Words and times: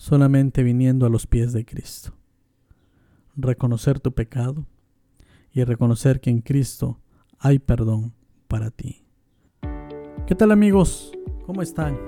solamente 0.00 0.62
viniendo 0.62 1.04
a 1.04 1.10
los 1.10 1.26
pies 1.26 1.52
de 1.52 1.66
Cristo. 1.66 2.14
Reconocer 3.36 4.00
tu 4.00 4.12
pecado 4.12 4.64
y 5.52 5.62
reconocer 5.62 6.22
que 6.22 6.30
en 6.30 6.40
Cristo 6.40 6.98
hay 7.38 7.58
perdón 7.58 8.14
para 8.48 8.70
ti. 8.70 9.04
¿Qué 10.26 10.34
tal 10.34 10.52
amigos? 10.52 11.12
¿Cómo 11.44 11.60
están? 11.60 11.98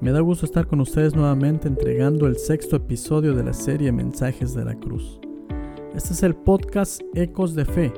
Me 0.00 0.10
da 0.10 0.18
gusto 0.18 0.44
estar 0.44 0.66
con 0.66 0.80
ustedes 0.80 1.14
nuevamente 1.14 1.68
entregando 1.68 2.26
el 2.26 2.36
sexto 2.36 2.74
episodio 2.74 3.32
de 3.36 3.44
la 3.44 3.52
serie 3.52 3.92
Mensajes 3.92 4.52
de 4.52 4.64
la 4.64 4.74
Cruz. 4.74 5.20
Este 5.94 6.14
es 6.14 6.22
el 6.24 6.34
podcast 6.34 7.00
Ecos 7.14 7.54
de 7.54 7.64
Fe, 7.64 7.92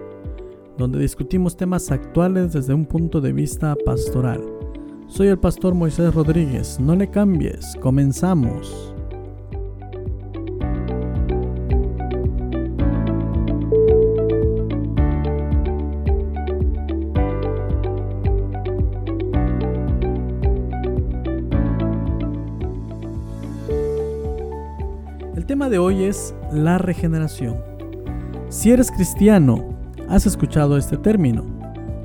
donde 0.77 0.99
discutimos 0.99 1.57
temas 1.57 1.91
actuales 1.91 2.53
desde 2.53 2.75
un 2.75 2.85
punto 2.85 3.23
de 3.23 3.33
vista 3.33 3.77
pastoral. 3.83 4.45
Soy 5.09 5.29
el 5.29 5.39
pastor 5.39 5.73
Moisés 5.73 6.15
Rodríguez, 6.15 6.79
no 6.79 6.95
le 6.95 7.09
cambies, 7.09 7.75
comenzamos. 7.81 8.93
El 25.37 25.45
tema 25.45 25.69
de 25.69 25.79
hoy 25.79 26.05
es 26.05 26.35
la 26.51 26.79
regeneración. 26.79 27.57
Si 28.49 28.71
eres 28.71 28.91
cristiano, 28.91 29.63
has 30.09 30.25
escuchado 30.25 30.79
este 30.79 30.97
término, 30.97 31.45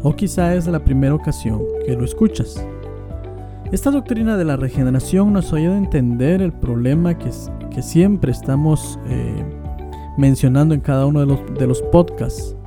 o 0.04 0.14
quizá 0.18 0.54
es 0.54 0.68
la 0.68 0.84
primera 0.84 1.16
ocasión 1.16 1.62
que 1.86 1.96
lo 1.96 2.04
escuchas. 2.04 2.62
Esta 3.72 3.90
doctrina 3.90 4.36
de 4.36 4.44
la 4.44 4.58
regeneración 4.58 5.32
nos 5.32 5.54
ayuda 5.54 5.76
a 5.76 5.78
entender 5.78 6.42
el 6.42 6.52
problema 6.52 7.18
que, 7.18 7.30
que 7.74 7.82
siempre 7.82 8.34
estamos 8.34 9.00
eh, 9.08 9.46
mencionando 10.18 10.76
en 10.76 10.82
cada 10.82 11.06
uno 11.06 11.22
de 11.22 11.28
los, 11.28 11.40
de 11.58 11.68
los 11.68 11.82
podcasts. 11.84 12.58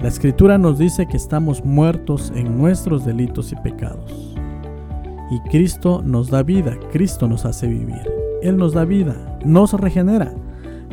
La 0.00 0.08
escritura 0.08 0.56
nos 0.56 0.78
dice 0.78 1.06
que 1.06 1.18
estamos 1.18 1.62
muertos 1.62 2.32
en 2.34 2.56
nuestros 2.56 3.04
delitos 3.04 3.52
y 3.52 3.56
pecados. 3.56 4.34
Y 5.30 5.40
Cristo 5.50 6.00
nos 6.02 6.30
da 6.30 6.42
vida, 6.42 6.74
Cristo 6.90 7.28
nos 7.28 7.44
hace 7.44 7.66
vivir. 7.66 8.23
Él 8.44 8.58
nos 8.58 8.74
da 8.74 8.84
vida, 8.84 9.38
nos 9.42 9.72
regenera. 9.72 10.34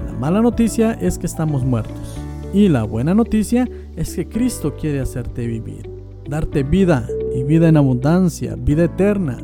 La 0.05 0.13
mala 0.13 0.41
noticia 0.41 0.93
es 0.93 1.17
que 1.17 1.25
estamos 1.25 1.65
muertos. 1.65 2.17
Y 2.53 2.69
la 2.69 2.83
buena 2.83 3.13
noticia 3.13 3.67
es 3.97 4.15
que 4.15 4.25
Cristo 4.25 4.75
quiere 4.79 5.01
hacerte 5.01 5.45
vivir, 5.45 5.89
darte 6.29 6.63
vida 6.63 7.05
y 7.35 7.43
vida 7.43 7.67
en 7.67 7.75
abundancia, 7.75 8.55
vida 8.57 8.85
eterna. 8.85 9.37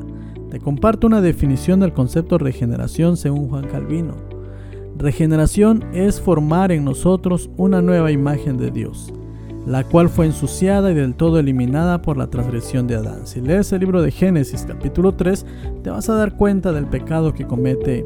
Te 0.50 0.62
comparto 0.62 1.06
una 1.06 1.20
definición 1.20 1.82
del 1.82 1.92
concepto 1.92 2.38
regeneración 2.38 3.18
según 3.18 3.50
Juan 3.50 3.68
Calvino. 3.68 4.16
Regeneración 4.98 5.84
es 5.94 6.22
formar 6.22 6.72
en 6.72 6.86
nosotros 6.86 7.50
una 7.58 7.82
nueva 7.82 8.14
imagen 8.14 8.58
de 8.58 8.72
Dios, 8.72 9.14
la 9.68 9.84
cual 9.84 10.08
fue 10.08 10.26
ensuciada 10.26 10.92
y 10.92 10.94
del 10.96 11.14
todo 11.14 11.40
eliminada 11.40 12.02
por 12.02 12.16
la 12.16 12.28
transgresión 12.28 12.88
de 12.88 12.96
Adán. 12.96 13.28
Si 13.28 13.42
lees 13.42 13.72
el 13.74 13.82
libro 13.82 14.02
de 14.02 14.12
Génesis 14.12 14.66
capítulo 14.66 15.14
3, 15.14 15.46
te 15.84 15.90
vas 15.90 16.08
a 16.10 16.14
dar 16.14 16.38
cuenta 16.38 16.72
del 16.72 16.86
pecado 16.86 17.34
que 17.34 17.46
comete 17.46 18.06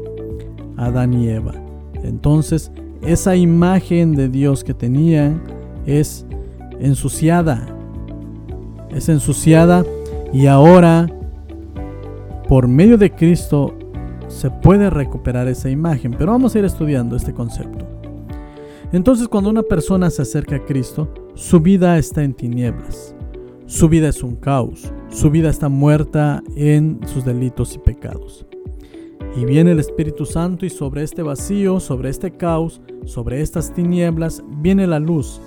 Adán 0.76 1.14
y 1.14 1.28
Eva. 1.28 1.54
Entonces, 2.02 2.72
esa 3.00 3.36
imagen 3.36 4.16
de 4.16 4.28
Dios 4.28 4.64
que 4.64 4.74
tenían 4.74 5.40
es 5.86 6.26
ensuciada, 6.80 7.64
es 8.90 9.08
ensuciada 9.08 9.84
y 10.32 10.46
ahora 10.46 11.06
por 12.48 12.66
medio 12.66 12.98
de 12.98 13.12
Cristo 13.12 13.72
se 14.26 14.50
puede 14.50 14.90
recuperar 14.90 15.46
esa 15.46 15.70
imagen. 15.70 16.16
Pero 16.18 16.32
vamos 16.32 16.56
a 16.56 16.58
ir 16.58 16.64
estudiando 16.64 17.14
este 17.14 17.32
concepto. 17.32 17.86
Entonces 18.92 19.28
cuando 19.28 19.48
una 19.48 19.62
persona 19.62 20.10
se 20.10 20.22
acerca 20.22 20.56
a 20.56 20.64
Cristo, 20.64 21.08
su 21.34 21.60
vida 21.60 21.98
está 21.98 22.22
en 22.22 22.34
tinieblas. 22.34 23.14
Su 23.66 23.88
vida 23.88 24.08
es 24.08 24.22
un 24.22 24.36
caos. 24.36 24.92
Su 25.08 25.30
vida 25.30 25.48
está 25.48 25.68
muerta 25.68 26.42
en 26.56 27.00
sus 27.06 27.24
delitos 27.24 27.74
y 27.74 27.78
pecados. 27.78 28.46
Y 29.36 29.46
viene 29.46 29.72
el 29.72 29.80
Espíritu 29.80 30.26
Santo 30.26 30.66
y 30.66 30.70
sobre 30.70 31.02
este 31.02 31.22
vacío, 31.22 31.80
sobre 31.80 32.10
este 32.10 32.32
caos, 32.32 32.82
sobre 33.06 33.40
estas 33.40 33.72
tinieblas, 33.72 34.42
viene 34.58 34.86
la 34.86 34.98
luz, 34.98 35.40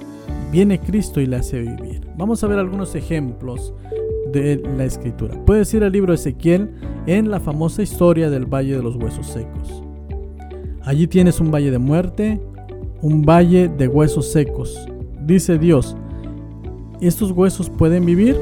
viene 0.51 0.79
Cristo 0.79 1.21
y 1.21 1.27
le 1.27 1.35
hace 1.35 1.59
vivir. 1.59 2.01
Vamos 2.17 2.43
a 2.43 2.47
ver 2.47 2.57
algunos 2.57 2.95
ejemplos 2.95 3.75
de 4.31 4.63
la 4.75 4.85
escritura. 4.85 5.39
Puedes 5.45 5.71
ir 5.75 5.83
al 5.83 5.91
libro 5.91 6.13
de 6.13 6.15
Ezequiel 6.15 6.71
en 7.05 7.29
la 7.29 7.39
famosa 7.39 7.83
historia 7.83 8.31
del 8.31 8.45
Valle 8.45 8.75
de 8.75 8.83
los 8.83 8.95
Huesos 8.95 9.27
Secos. 9.27 9.83
Allí 10.81 11.05
tienes 11.07 11.39
un 11.39 11.51
valle 11.51 11.69
de 11.69 11.79
muerte, 11.79 12.41
un 13.01 13.23
valle 13.23 13.67
de 13.67 13.87
huesos 13.87 14.31
secos. 14.31 14.87
Dice 15.25 15.57
Dios, 15.57 15.97
¿estos 17.01 17.31
huesos 17.31 17.69
pueden 17.69 18.05
vivir? 18.05 18.37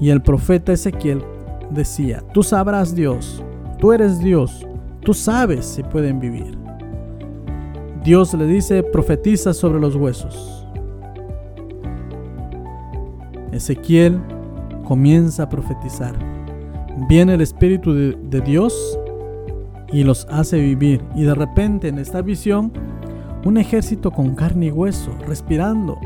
Y 0.00 0.10
el 0.10 0.20
profeta 0.20 0.72
Ezequiel 0.72 1.22
decía, 1.70 2.24
tú 2.34 2.42
sabrás 2.42 2.94
Dios, 2.94 3.42
tú 3.78 3.92
eres 3.92 4.18
Dios, 4.18 4.66
tú 5.04 5.14
sabes 5.14 5.64
si 5.66 5.82
pueden 5.82 6.18
vivir. 6.18 6.58
Dios 8.02 8.34
le 8.34 8.46
dice, 8.46 8.82
profetiza 8.82 9.52
sobre 9.52 9.78
los 9.78 9.94
huesos. 9.94 10.66
Ezequiel 13.52 14.20
comienza 14.84 15.44
a 15.44 15.48
profetizar. 15.48 16.14
Viene 17.08 17.34
el 17.34 17.42
Espíritu 17.42 17.92
de, 17.92 18.40
Dios 18.40 18.98
y 19.92 20.02
los 20.02 20.26
hace 20.30 20.60
vivir. 20.60 21.02
Y 21.14 21.22
de 21.22 21.34
repente 21.34 21.88
en 21.88 21.98
esta 21.98 22.22
visión, 22.22 22.72
un 23.44 23.56
ejército 23.56 24.10
con 24.10 24.34
carne 24.34 24.66
y 24.66 24.70
hueso, 24.70 25.10
respirando. 25.26 25.98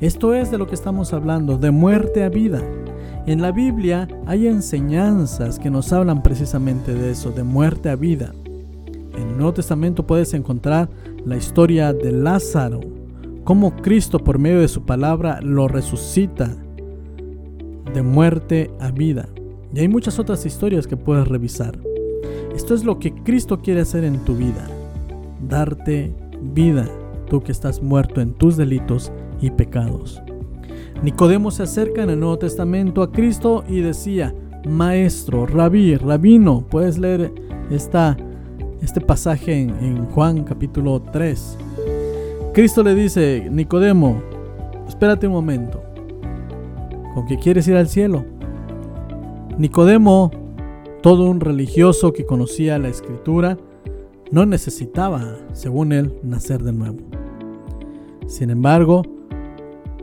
Esto 0.00 0.34
es 0.34 0.50
de 0.50 0.58
lo 0.58 0.66
que 0.66 0.74
estamos 0.74 1.12
hablando, 1.12 1.58
de 1.58 1.70
muerte 1.70 2.22
a 2.22 2.28
vida. 2.28 2.62
En 3.26 3.42
la 3.42 3.52
Biblia 3.52 4.08
hay 4.26 4.46
enseñanzas 4.46 5.58
que 5.58 5.70
nos 5.70 5.92
hablan 5.92 6.22
precisamente 6.22 6.94
de 6.94 7.10
eso, 7.10 7.32
de 7.32 7.42
muerte 7.42 7.90
a 7.90 7.96
vida. 7.96 8.32
En 9.14 9.28
el 9.28 9.36
Nuevo 9.36 9.54
Testamento 9.54 10.06
puedes 10.06 10.32
encontrar 10.32 10.88
la 11.24 11.36
historia 11.36 11.92
de 11.92 12.12
Lázaro, 12.12 12.80
cómo 13.44 13.76
Cristo 13.76 14.18
por 14.18 14.38
medio 14.38 14.60
de 14.60 14.68
su 14.68 14.84
palabra 14.86 15.40
lo 15.42 15.68
resucita 15.68 16.56
de 17.92 18.02
muerte 18.02 18.70
a 18.80 18.90
vida. 18.90 19.28
Y 19.74 19.80
hay 19.80 19.88
muchas 19.88 20.18
otras 20.18 20.46
historias 20.46 20.86
que 20.86 20.96
puedes 20.96 21.28
revisar. 21.28 21.78
Esto 22.54 22.74
es 22.74 22.84
lo 22.84 22.98
que 22.98 23.12
Cristo 23.12 23.60
quiere 23.60 23.82
hacer 23.82 24.04
en 24.04 24.24
tu 24.24 24.36
vida. 24.36 24.66
Darte 25.46 26.14
vida, 26.42 26.88
tú 27.28 27.42
que 27.42 27.52
estás 27.52 27.82
muerto 27.82 28.20
en 28.20 28.34
tus 28.34 28.56
delitos 28.56 29.12
y 29.40 29.50
pecados. 29.50 30.22
Nicodemo 31.02 31.50
se 31.50 31.62
acerca 31.62 32.02
en 32.02 32.10
el 32.10 32.20
Nuevo 32.20 32.38
Testamento 32.38 33.02
a 33.02 33.10
Cristo 33.10 33.64
y 33.68 33.80
decía, 33.80 34.34
Maestro, 34.68 35.46
rabí, 35.46 35.96
rabino, 35.96 36.66
puedes 36.68 36.98
leer 36.98 37.32
esta, 37.70 38.16
este 38.82 39.00
pasaje 39.00 39.62
en, 39.62 39.70
en 39.82 40.06
Juan 40.06 40.44
capítulo 40.44 41.00
3. 41.00 41.58
Cristo 42.52 42.82
le 42.82 42.94
dice, 42.94 43.48
Nicodemo, 43.50 44.20
espérate 44.86 45.26
un 45.26 45.32
momento, 45.32 45.80
¿Con 47.14 47.26
qué 47.26 47.38
quieres 47.38 47.66
ir 47.66 47.76
al 47.76 47.88
cielo? 47.88 48.24
Nicodemo, 49.58 50.30
todo 51.02 51.28
un 51.28 51.40
religioso 51.40 52.12
que 52.12 52.24
conocía 52.24 52.78
la 52.78 52.88
escritura, 52.88 53.58
no 54.30 54.46
necesitaba, 54.46 55.36
según 55.52 55.92
él, 55.92 56.14
nacer 56.22 56.62
de 56.62 56.72
nuevo. 56.72 56.98
Sin 58.26 58.50
embargo, 58.50 59.02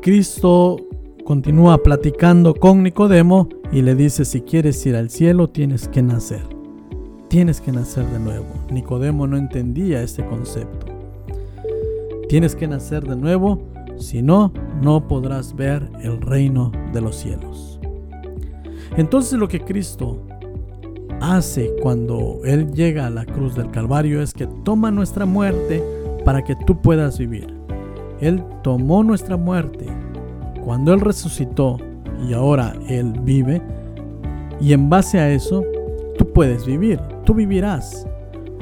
Cristo 0.02 0.78
continúa 1.24 1.78
platicando 1.84 2.54
con 2.54 2.84
Nicodemo 2.84 3.50
y 3.72 3.82
le 3.82 3.96
dice, 3.96 4.26
si 4.26 4.42
quieres 4.42 4.86
ir 4.86 4.96
al 4.96 5.10
cielo, 5.10 5.50
tienes 5.50 5.88
que 5.88 6.02
nacer. 6.02 6.44
Tienes 7.30 7.60
que 7.60 7.72
nacer 7.72 8.06
de 8.08 8.20
nuevo. 8.20 8.46
Nicodemo 8.70 9.28
no 9.28 9.38
entendía 9.38 10.02
este 10.02 10.26
concepto. 10.26 10.88
Tienes 12.30 12.56
que 12.56 12.68
nacer 12.68 13.06
de 13.06 13.16
nuevo 13.16 13.62
si 13.98 14.22
no, 14.22 14.54
no 14.82 15.08
podrás 15.08 15.56
ver 15.56 15.90
el 16.02 16.22
reino 16.22 16.72
de 16.94 17.02
los 17.02 17.16
cielos. 17.16 17.80
Entonces 18.96 19.40
lo 19.40 19.48
que 19.48 19.62
Cristo 19.62 20.22
hace 21.22 21.72
cuando 21.82 22.40
Él 22.46 22.72
llega 22.74 23.08
a 23.08 23.10
la 23.10 23.26
cruz 23.26 23.56
del 23.56 23.72
Calvario 23.72 24.22
es 24.22 24.34
que 24.34 24.48
toma 24.64 24.92
nuestra 24.92 25.26
muerte 25.26 25.84
para 26.26 26.44
que 26.44 26.56
tú 26.56 26.82
puedas 26.82 27.18
vivir. 27.18 27.54
Él 28.20 28.44
tomó 28.64 29.04
nuestra 29.04 29.38
muerte 29.38 29.86
cuando 30.64 30.94
Él 30.94 31.02
resucitó 31.02 31.78
y 32.28 32.34
ahora 32.34 32.74
Él 32.88 33.14
vive. 33.22 33.62
Y 34.60 34.74
en 34.74 34.90
base 34.90 35.20
a 35.20 35.30
eso, 35.30 35.64
tú 36.18 36.32
puedes 36.34 36.66
vivir, 36.66 37.00
tú 37.26 37.34
vivirás. 37.34 38.08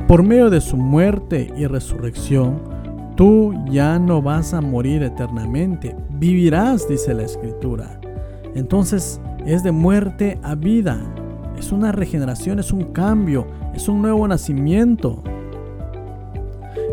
Por 0.07 0.23
medio 0.23 0.49
de 0.49 0.61
su 0.61 0.77
muerte 0.77 1.51
y 1.57 1.65
resurrección, 1.65 2.75
Tú 3.15 3.53
ya 3.69 3.97
no 3.97 4.21
vas 4.21 4.53
a 4.53 4.59
morir 4.59 5.01
eternamente, 5.01 5.95
vivirás, 6.09 6.85
dice 6.89 7.13
la 7.13 7.23
escritura. 7.23 8.01
Entonces 8.55 9.21
es 9.45 9.63
de 9.63 9.71
muerte 9.71 10.37
a 10.43 10.53
vida. 10.55 10.99
Es 11.57 11.71
una 11.71 11.91
regeneración, 11.91 12.59
es 12.59 12.71
un 12.71 12.85
cambio, 12.85 13.47
es 13.73 13.87
un 13.87 14.01
nuevo 14.01 14.27
nacimiento. 14.27 15.23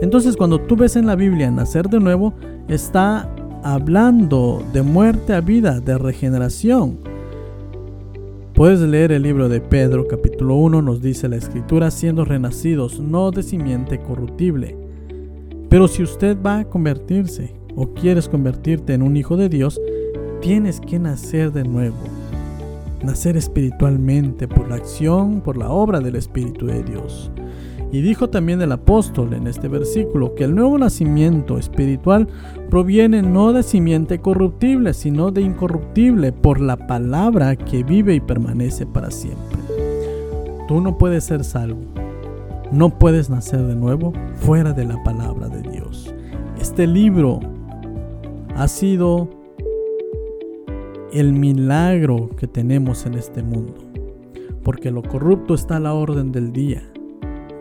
Entonces 0.00 0.36
cuando 0.36 0.60
tú 0.60 0.76
ves 0.76 0.96
en 0.96 1.06
la 1.06 1.16
Biblia 1.16 1.50
nacer 1.50 1.88
de 1.88 2.00
nuevo, 2.00 2.34
está 2.68 3.28
hablando 3.62 4.64
de 4.72 4.82
muerte 4.82 5.32
a 5.32 5.40
vida, 5.40 5.80
de 5.80 5.96
regeneración. 5.98 6.98
Puedes 8.54 8.80
leer 8.80 9.12
el 9.12 9.22
libro 9.22 9.48
de 9.48 9.60
Pedro 9.60 10.06
capítulo 10.06 10.56
1, 10.56 10.82
nos 10.82 11.00
dice 11.00 11.28
la 11.28 11.36
escritura, 11.36 11.90
siendo 11.90 12.24
renacidos, 12.24 13.00
no 13.00 13.30
de 13.30 13.42
simiente 13.42 14.00
corruptible. 14.00 14.76
Pero 15.68 15.88
si 15.88 16.02
usted 16.02 16.36
va 16.44 16.58
a 16.58 16.64
convertirse 16.64 17.54
o 17.74 17.94
quieres 17.94 18.28
convertirte 18.28 18.92
en 18.92 19.02
un 19.02 19.16
hijo 19.16 19.36
de 19.36 19.48
Dios, 19.48 19.80
tienes 20.42 20.80
que 20.80 20.98
nacer 20.98 21.52
de 21.52 21.64
nuevo. 21.64 22.21
Nacer 23.02 23.36
espiritualmente 23.36 24.46
por 24.46 24.68
la 24.68 24.76
acción, 24.76 25.40
por 25.40 25.56
la 25.56 25.70
obra 25.70 26.00
del 26.00 26.16
Espíritu 26.16 26.66
de 26.66 26.82
Dios. 26.82 27.30
Y 27.92 28.00
dijo 28.00 28.30
también 28.30 28.62
el 28.62 28.72
apóstol 28.72 29.34
en 29.34 29.46
este 29.46 29.68
versículo 29.68 30.34
que 30.34 30.44
el 30.44 30.54
nuevo 30.54 30.78
nacimiento 30.78 31.58
espiritual 31.58 32.26
proviene 32.70 33.20
no 33.20 33.52
de 33.52 33.62
simiente 33.62 34.18
corruptible, 34.18 34.94
sino 34.94 35.30
de 35.30 35.42
incorruptible 35.42 36.32
por 36.32 36.60
la 36.60 36.86
palabra 36.86 37.54
que 37.54 37.84
vive 37.84 38.14
y 38.14 38.20
permanece 38.20 38.86
para 38.86 39.10
siempre. 39.10 39.58
Tú 40.68 40.80
no 40.80 40.96
puedes 40.96 41.24
ser 41.24 41.44
salvo, 41.44 41.82
no 42.70 42.98
puedes 42.98 43.28
nacer 43.28 43.60
de 43.62 43.76
nuevo 43.76 44.14
fuera 44.36 44.72
de 44.72 44.86
la 44.86 45.02
palabra 45.04 45.48
de 45.48 45.60
Dios. 45.60 46.14
Este 46.58 46.86
libro 46.86 47.40
ha 48.56 48.68
sido 48.68 49.28
el 51.12 51.32
milagro 51.32 52.30
que 52.36 52.46
tenemos 52.46 53.06
en 53.06 53.14
este 53.14 53.42
mundo, 53.42 53.74
porque 54.62 54.90
lo 54.90 55.02
corrupto 55.02 55.54
está 55.54 55.76
a 55.76 55.80
la 55.80 55.94
orden 55.94 56.32
del 56.32 56.52
día 56.52 56.82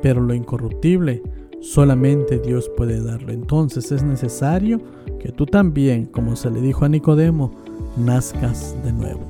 pero 0.02 0.22
lo 0.22 0.34
incorruptible 0.34 1.22
solamente 1.62 2.40
Dios 2.40 2.70
puede 2.76 3.02
darlo. 3.02 3.32
Entonces 3.32 3.92
es 3.92 4.04
necesario 4.04 4.82
que 5.20 5.32
tú 5.32 5.46
también, 5.46 6.06
como 6.06 6.36
se 6.36 6.50
le 6.50 6.62
dijo 6.62 6.86
a 6.86 6.90
Nicodemo, 6.90 7.52
nazcas 7.98 8.76
de 8.84 8.94
nuevo. 8.94 9.22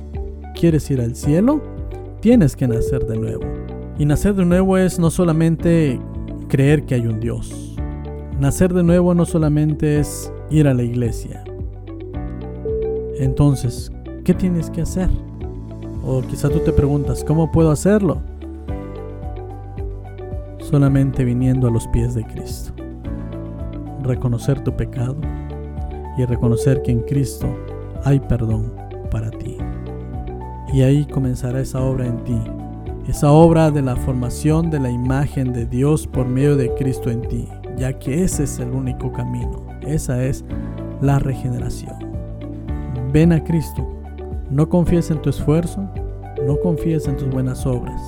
¿Quieres 0.58 0.90
ir 0.90 1.00
al 1.00 1.14
cielo? 1.14 1.60
Tienes 2.20 2.56
que 2.56 2.68
nacer 2.68 3.06
de 3.06 3.18
nuevo. 3.18 3.42
Y 3.98 4.06
nacer 4.06 4.34
de 4.34 4.44
nuevo 4.44 4.78
es 4.78 4.98
no 4.98 5.10
solamente 5.10 6.00
creer 6.48 6.84
que 6.84 6.94
hay 6.94 7.06
un 7.06 7.20
Dios. 7.20 7.76
Nacer 8.40 8.72
de 8.72 8.82
nuevo 8.82 9.14
no 9.14 9.26
solamente 9.26 10.00
es 10.00 10.32
ir 10.50 10.66
a 10.66 10.74
la 10.74 10.82
iglesia. 10.82 11.44
Entonces, 13.18 13.92
¿qué 14.24 14.34
tienes 14.34 14.70
que 14.70 14.82
hacer? 14.82 15.10
O 16.04 16.22
quizá 16.22 16.48
tú 16.48 16.60
te 16.60 16.72
preguntas, 16.72 17.24
¿cómo 17.24 17.50
puedo 17.52 17.70
hacerlo? 17.70 18.20
solamente 20.72 21.22
viniendo 21.22 21.68
a 21.68 21.70
los 21.70 21.86
pies 21.88 22.14
de 22.14 22.24
Cristo. 22.24 22.72
Reconocer 24.02 24.64
tu 24.64 24.74
pecado 24.74 25.16
y 26.16 26.24
reconocer 26.24 26.80
que 26.80 26.92
en 26.92 27.00
Cristo 27.00 27.46
hay 28.04 28.18
perdón 28.20 28.72
para 29.10 29.30
ti. 29.30 29.58
Y 30.72 30.80
ahí 30.80 31.04
comenzará 31.04 31.60
esa 31.60 31.82
obra 31.82 32.06
en 32.06 32.24
ti, 32.24 32.40
esa 33.06 33.30
obra 33.32 33.70
de 33.70 33.82
la 33.82 33.96
formación 33.96 34.70
de 34.70 34.80
la 34.80 34.88
imagen 34.88 35.52
de 35.52 35.66
Dios 35.66 36.06
por 36.06 36.26
medio 36.26 36.56
de 36.56 36.72
Cristo 36.72 37.10
en 37.10 37.20
ti, 37.28 37.46
ya 37.76 37.98
que 37.98 38.24
ese 38.24 38.44
es 38.44 38.58
el 38.58 38.70
único 38.70 39.12
camino, 39.12 39.66
esa 39.82 40.24
es 40.24 40.42
la 41.02 41.18
regeneración. 41.18 41.96
Ven 43.12 43.32
a 43.32 43.44
Cristo, 43.44 43.86
no 44.52 44.68
confíes 44.68 45.10
en 45.10 45.22
tu 45.22 45.30
esfuerzo, 45.30 45.88
no 46.46 46.58
confíes 46.60 47.08
en 47.08 47.16
tus 47.16 47.30
buenas 47.30 47.64
obras. 47.64 48.00